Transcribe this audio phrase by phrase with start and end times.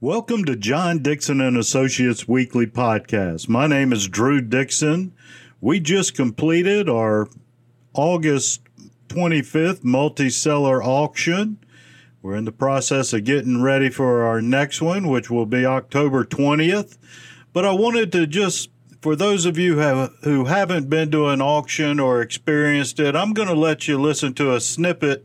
[0.00, 3.48] Welcome to John Dixon and Associates Weekly Podcast.
[3.48, 5.14] My name is Drew Dixon.
[5.60, 7.28] We just completed our
[7.94, 8.60] August
[9.08, 11.58] 25th multi-seller auction.
[12.20, 16.24] We're in the process of getting ready for our next one, which will be October
[16.24, 16.98] 20th.
[17.52, 18.70] But I wanted to just,
[19.00, 19.80] for those of you
[20.24, 24.34] who haven't been to an auction or experienced it, I'm going to let you listen
[24.34, 25.24] to a snippet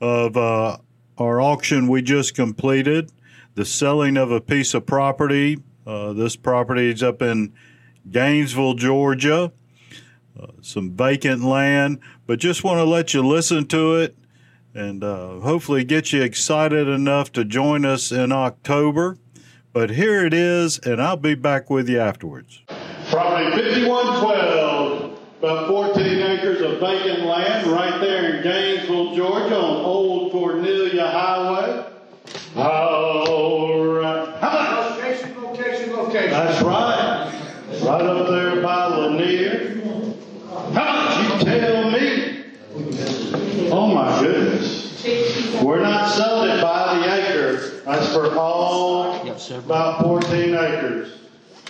[0.00, 0.78] of uh,
[1.18, 3.12] our auction we just completed
[3.60, 5.58] the selling of a piece of property.
[5.86, 7.52] Uh, this property is up in
[8.10, 9.52] Gainesville, Georgia.
[10.40, 14.16] Uh, some vacant land, but just want to let you listen to it
[14.74, 19.18] and uh, hopefully get you excited enough to join us in October.
[19.74, 22.62] But here it is, and I'll be back with you afterwards.
[23.10, 30.32] Property 5112, about 14 acres of vacant land right there in Gainesville, Georgia on Old
[30.32, 31.90] Cornelia Highway.
[32.56, 32.79] All
[36.12, 36.30] location.
[36.30, 37.32] That's right.
[37.82, 39.80] Right up there by Lanier.
[40.72, 41.40] How much?
[41.40, 42.44] You tell me.
[43.70, 44.78] Oh my goodness.
[45.62, 47.80] We're not selling it by the acre.
[47.84, 51.16] That's for all about 14 acres.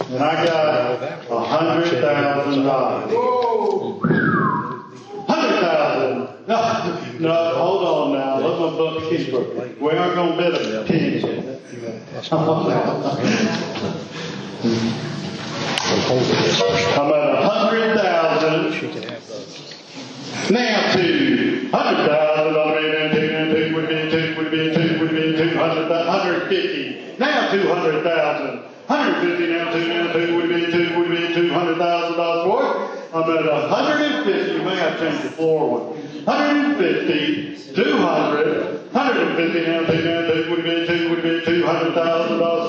[0.09, 3.13] And I got a hundred thousand dollars.
[5.29, 6.47] Hundred thousand.
[6.49, 8.39] No, no, hold on now.
[8.39, 9.43] Let my bookkeeper.
[9.79, 11.21] We aren't gonna bid a penny.
[14.61, 14.67] At
[16.13, 16.27] a
[17.49, 18.93] hundred thousand.
[20.51, 21.71] Now two.
[21.73, 22.57] Hundred thousand.
[22.59, 25.57] I'll be in two, and two would be two, would be two, would be two
[25.57, 27.17] hundred, hundred fifty.
[27.19, 28.65] Now two hundred thousand.
[28.87, 32.47] Hundred fifty now two, now two would be two, would be two hundred thousand dollars
[32.53, 33.15] worth.
[33.15, 34.59] I'm at hundred and fifty.
[34.63, 36.03] May have to change the floor one.
[36.27, 37.57] Hundred and fifty.
[37.75, 38.91] Two hundred.
[38.93, 42.39] Hundred and fifty now two, now two would be two, would be two hundred thousand
[42.41, 42.60] dollars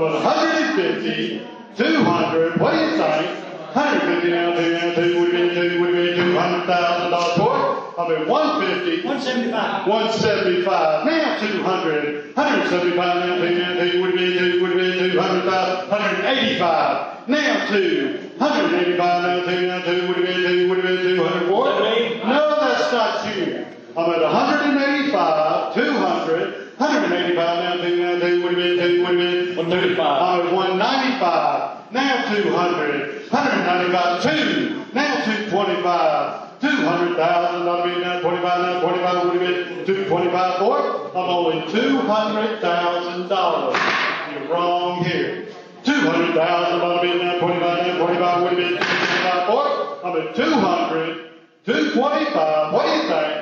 [0.00, 0.14] worth.
[0.14, 1.46] I'm at a hundred and fifty.
[1.76, 2.60] Two hundred.
[2.60, 3.40] What do you think?
[3.74, 7.38] Hundred fifty now two, now two would be two, would be two hundred thousand dollars
[7.38, 7.98] worth.
[7.98, 9.06] I'm at one fifty.
[9.06, 9.86] One seventy-five.
[9.86, 15.44] 175, now 200, 175, now 2, now 2, would be 2, would be 200,
[15.90, 21.78] 185, now 2, 185, now 2, now 2, would be 2, would be 200, what?
[22.26, 23.66] No, that's not you.
[23.96, 29.33] I'm at 185, 200, 185, now 2, now 2, would be 2, would be
[29.74, 30.22] 195.
[30.22, 38.80] I'm at 195, now 200, 195, 2, now 225, 200,000, that'll be now 25, now
[38.80, 40.84] 25 would have been 225 for it.
[41.10, 44.32] I'm only $200,000.
[44.32, 45.48] You're wrong here.
[45.82, 49.72] 200,000, that'll be now 25, now 25 would have been 225 for it.
[50.04, 51.30] I'm at 200,
[51.66, 53.32] 225, what do you think?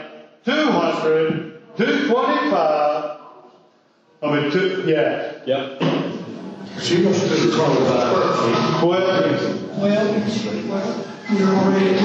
[0.44, 3.19] 200, 225.
[4.22, 5.32] I'm at two, yeah.
[5.47, 6.12] Yep.
[6.81, 9.06] She wants to do the car without Well,
[9.78, 10.06] Well,
[11.31, 11.99] you're already.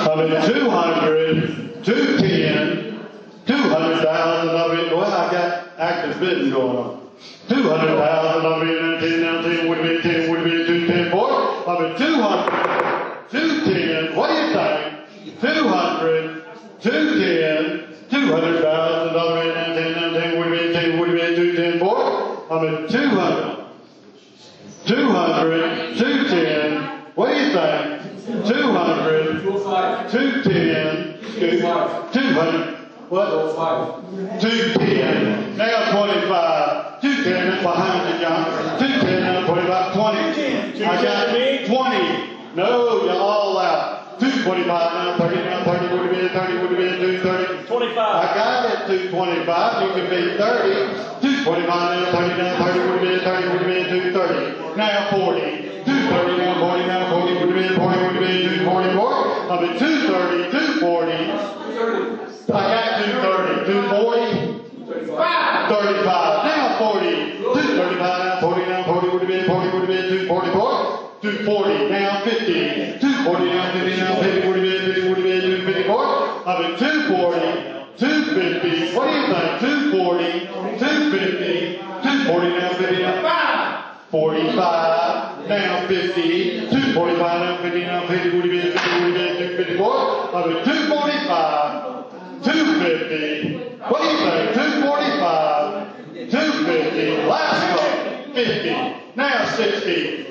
[0.00, 3.00] I'm at 200, 210,
[3.46, 7.10] 200,000, I mean, well, I got active bidding going on.
[7.48, 11.34] 200,000, I mean, 10, now 10 would be 10, would be 210 for it.
[11.68, 15.40] I'm at 200, 210, what do you think?
[15.40, 16.44] 200,
[16.80, 22.10] 210, 200,000, I mean, 10, now 10 would be 10, would be 210 for it.
[22.50, 23.66] I'm at 200,
[24.86, 28.00] 200, 210, what do you think?
[28.46, 31.16] 200, 210,
[32.12, 32.76] 200,
[33.08, 33.28] what?
[34.40, 38.44] 210, now 25, 210, that's behind you, John.
[38.78, 40.84] 210, now 25, 20.
[40.84, 41.32] I got
[41.66, 42.56] 20.
[42.56, 44.20] No, you're all out.
[44.20, 47.66] 225, now 30, now 30 would have been 30, would have been 230.
[47.66, 48.14] Twenty-five.
[48.20, 51.00] I got it, 225, you can be 30.
[51.24, 54.76] 225 now, 30 now, 30 would have been 30, would have been 230.
[54.76, 55.40] Now 40.
[55.88, 59.29] 230 now, 40 now, 40 would have been 40, would have been 244.
[59.50, 60.46] I'm at 230,
[60.78, 61.10] 240.
[61.10, 64.70] I got 230, 240.
[64.86, 66.06] 35,
[66.46, 67.10] now 40.
[67.42, 71.10] 235 now, 40 now, 40 would have been 40, would have been 244.
[71.18, 73.02] 240, now 50.
[73.02, 76.46] 240 now, 50 now, 50 would have been 50, would have been 254.
[76.46, 78.94] I'm at 240, 250.
[78.94, 79.50] What do you think?
[79.98, 80.46] 240,
[80.78, 82.70] 250, 240 now,
[84.14, 89.56] 45, now 50, 245 now, 50 now, 50 would have been 50, would have been
[89.78, 90.34] 254.
[90.34, 93.78] I'm at 245, 250.
[93.86, 94.54] What do you think?
[94.54, 97.30] 245, 250.
[97.30, 98.70] Last one, 50.
[99.14, 100.24] Now 60.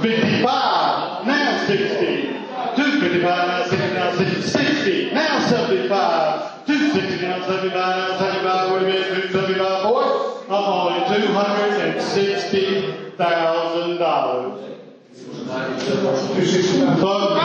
[0.00, 1.26] 55.
[1.26, 2.32] Now 60.
[2.76, 3.20] 255.
[3.20, 3.92] Now 60.
[3.92, 4.40] Now 60.
[4.40, 5.12] 60.
[5.12, 6.66] Now 75.
[6.66, 7.26] 260.
[7.26, 7.74] Now 75.
[7.74, 8.72] Now 75.
[8.72, 10.30] Would have been 275 for it.
[10.50, 11.30] I'm only two
[15.30, 17.00] 265.
[17.00, 17.40] Book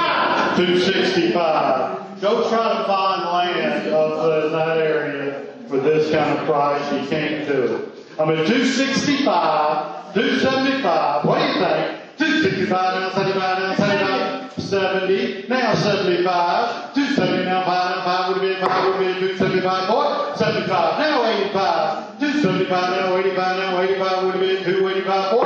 [0.57, 2.21] 265.
[2.21, 6.91] Go try to find land up in that area for this kind of price.
[6.93, 7.95] You can't do it.
[8.17, 11.99] I mean, 265, 275, what do you think?
[12.17, 18.47] 265, now 75, now 75, 70, now 75, 270, now 5, now 5 would have
[18.47, 24.23] been 5, would have been 275, boy, 75, now 85, 275, now 85, now 85
[24.23, 25.43] would have been 285, boy,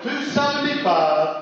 [0.00, 1.33] 275,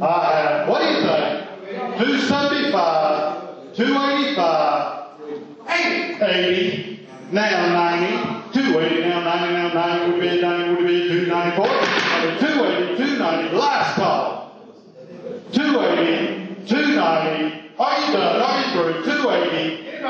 [0.00, 1.46] Uh, what do you think?
[1.98, 5.06] 275, 285,
[5.68, 11.66] 880, now 90, 280, now 90, now 90, would be 90, would be 294,
[12.38, 14.56] 280, 290, last call.
[15.52, 18.40] 280, 290, are you done?
[18.40, 19.04] Are you through?
[19.04, 20.00] 280,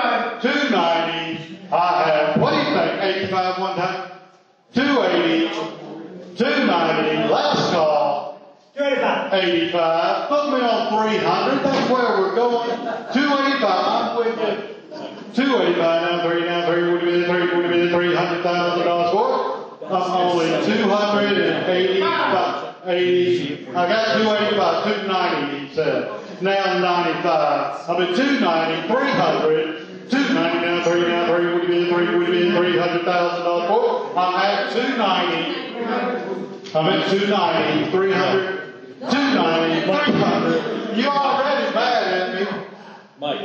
[0.41, 1.10] 290,
[9.41, 10.29] 285.
[10.29, 11.65] Put me on 300.
[11.65, 12.69] That's where we're going.
[13.13, 13.65] 285.
[13.65, 14.57] I'm with you.
[15.33, 16.19] 285, Now
[16.67, 19.27] 93, would have been 3, would $300,000 for.
[19.87, 22.77] I'm only 285.
[22.87, 23.69] 80.
[23.69, 26.11] I got 285, 290, he said.
[26.43, 27.89] Now 95.
[27.89, 29.87] I mean, 290, 300.
[30.11, 33.83] 290, now 393, would have been 3, would $300,000 for.
[34.19, 35.71] I'm at 290.
[36.75, 38.69] I'm at 290, 300
[39.00, 40.97] three hundred, two ninety, three hundred.
[40.99, 42.43] You already mad at me.
[43.20, 43.41] Mike.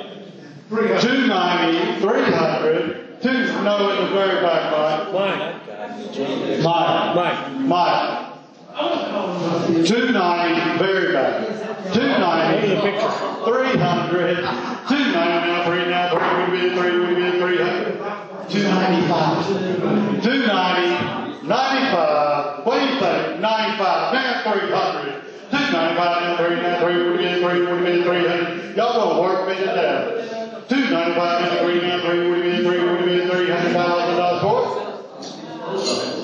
[1.01, 5.53] Two ninety, three hundred, two, no, in the very back, Mike.
[6.63, 7.15] Mike.
[7.15, 7.39] Mike.
[7.61, 8.31] Mike.
[9.85, 11.47] Two ninety, very back.
[11.93, 13.11] Two Go to the ninety, picture.
[13.45, 14.35] three hundred,
[14.89, 18.49] two ninety now, three now, three would be three, would be three hundred.
[18.49, 20.23] Two ninety-five.
[20.23, 20.89] Two ninety,
[21.47, 23.39] ninety-five, what do you think?
[23.39, 24.69] Ninety-five, now three
[25.95, 26.15] hundred.
[26.15, 28.75] Two ninety-five, now three, now three, would be three, would be three hundred.
[28.75, 30.67] Y'all gonna work me to death.
[30.69, 34.41] Two ninety-five, now three, now three, would be three, would be three hundred thousand dollars
[34.41, 34.83] for it.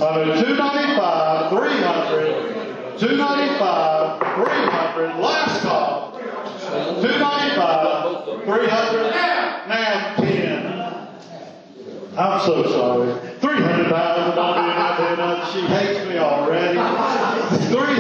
[0.02, 6.20] I mean, two ninety-five, three hundred, two ninety-five, three hundred, last call.
[7.02, 9.12] Two ninety-five, three hundred,
[9.68, 10.60] now ten.
[12.18, 13.14] I'm so sorry.
[13.40, 16.74] Three hundred thousand dollars, she hates me already.
[16.74, 18.00] Three hundred, three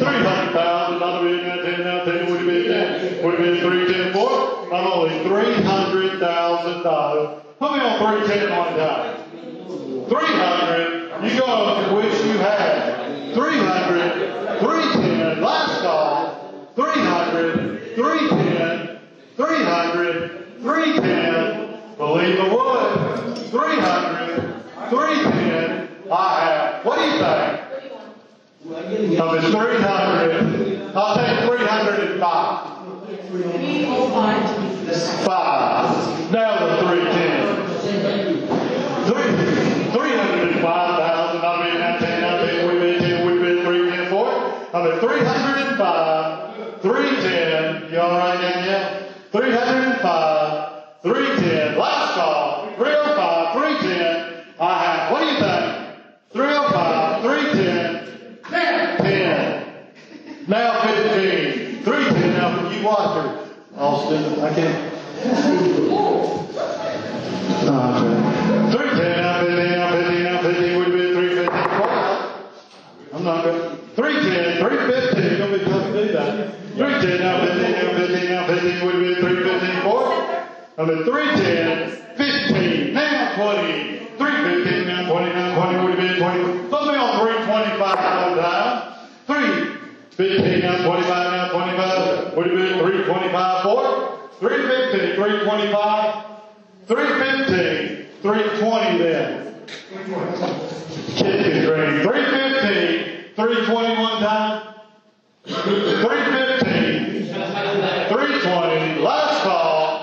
[0.00, 1.44] 300 another bid,
[1.84, 3.22] now 10, would have been that.
[3.22, 4.72] Would have been 3, 10, 4.
[4.72, 7.42] Only $300,000.
[7.58, 9.16] Put on 310 time.
[10.08, 11.46] 300, you go
[11.96, 13.34] wish you had.
[13.34, 16.72] 300, 310, last call.
[16.76, 18.98] 300, 310,
[19.36, 21.29] 300, 310.
[29.20, 32.78] Of it's three hundred, I'll take three hundred and five.
[33.28, 33.84] Three
[34.14, 35.26] five to be precise.
[35.26, 36.32] Five.
[36.32, 37.66] Now the three ten.
[39.06, 39.28] Three,
[39.92, 43.32] three hundred and five thousand, I mean, now ten, now ten, we been ten, we
[43.42, 44.74] been three ten for it.
[44.74, 49.12] I mean, three hundred and five, three ten, you all right down yet?
[49.32, 55.12] Three hundred and five, three ten, last call, three oh five, three ten, I have,
[55.12, 55.64] what do you think?
[56.32, 58.06] Three oh five, three ten,
[58.50, 59.66] ten.
[60.48, 63.46] Now fifteen, three ten, now you watch
[63.80, 63.86] her.
[63.86, 64.90] Austin, I can't.
[67.62, 71.90] Uh, Three ten, now fifteen, now fifteen, now fifteen, would have been three fifteen, four.
[73.12, 73.94] I'm not good.
[73.96, 76.54] Three ten, three fifteen, don't be tough to do that.
[76.76, 80.04] Three ten, now fifteen, now fifteen, now fifteen, would have been three fifteen, four.
[80.78, 83.98] I mean, three ten, fifteen, now twenty.
[84.16, 86.42] Three fifteen, now twenty, now twenty, would have been twenty.
[86.68, 88.72] Put me on three twenty-five one time.
[89.26, 89.50] Three
[90.12, 92.36] fifteen, now twenty-five, now twenty-five, 7.
[92.36, 92.78] What do you do?
[92.80, 94.18] 325 for?
[94.40, 96.24] 315, 325.
[96.86, 99.46] 315, 320 then.
[101.20, 102.02] Is great.
[102.02, 104.62] 315, 321 time.
[105.44, 107.26] 315,
[108.08, 110.02] 320, last call.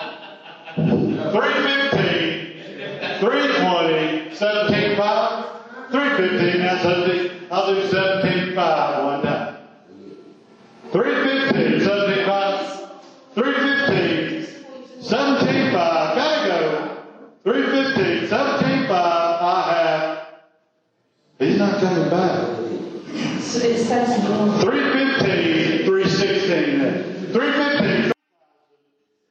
[0.75, 5.46] 315, 320, 17 5.
[5.91, 7.31] 315, now 17.
[7.51, 8.06] I'll do 17.
[23.88, 27.32] 315, 316.
[27.32, 28.12] 315,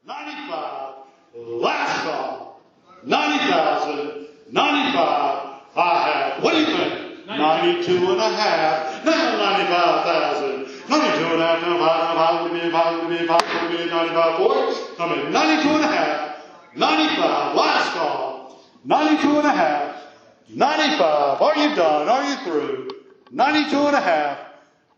[0.06, 0.94] 95,
[1.36, 2.62] last call.
[3.04, 6.42] 90,000, 95, I have.
[6.42, 7.26] What do you think?
[7.26, 9.04] 92 and a half.
[9.04, 10.66] Now 95,000.
[10.88, 12.16] 92 and a half, 95,
[12.50, 14.56] 95, 95, 95, 95, 40.
[14.98, 16.36] I 92 and a half,
[16.74, 18.64] 95, last call.
[18.84, 20.02] 92 and a half,
[20.48, 21.42] 95.
[21.42, 22.08] Are you done?
[22.08, 22.88] Are you through?
[23.30, 24.45] 92 and a half.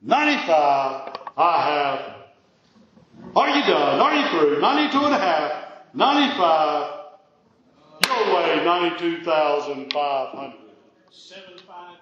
[0.03, 1.17] 95.
[1.37, 2.01] I have.
[3.37, 4.01] Are you done?
[4.01, 4.61] Are you through?
[4.61, 5.53] 92 and a half,
[5.95, 6.95] 95.
[8.07, 10.55] Your way, 92,500.
[11.11, 11.97] Seven five